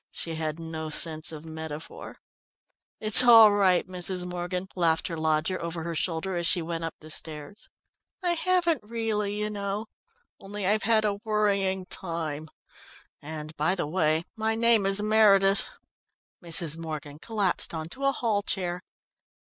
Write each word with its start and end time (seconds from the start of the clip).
She 0.09 0.33
had 0.33 0.57
no 0.59 0.89
sense 0.89 1.31
of 1.31 1.45
metaphor. 1.45 2.15
"It's 2.99 3.23
all 3.23 3.51
right, 3.51 3.85
Mrs. 3.87 4.25
Morgan," 4.25 4.67
laughed 4.75 5.07
her 5.09 5.15
lodger 5.15 5.61
over 5.61 5.83
her 5.83 5.93
shoulder 5.93 6.35
as 6.37 6.47
she 6.47 6.59
went 6.59 6.83
up 6.83 6.95
the 7.01 7.11
stairs. 7.11 7.69
"I 8.23 8.31
haven't 8.31 8.81
really 8.83 9.37
you 9.37 9.51
know, 9.51 9.85
only 10.39 10.65
I've 10.65 10.81
had 10.89 11.05
a 11.05 11.19
worrying 11.23 11.85
time 11.85 12.47
and 13.21 13.55
by 13.57 13.75
the 13.75 13.85
way, 13.85 14.23
my 14.35 14.55
name 14.55 14.87
is 14.87 15.03
Meredith." 15.03 15.69
Mrs. 16.43 16.79
Morgan 16.79 17.19
collapsed 17.19 17.71
on 17.71 17.87
to 17.89 18.05
a 18.05 18.11
hall 18.11 18.41
chair. 18.41 18.81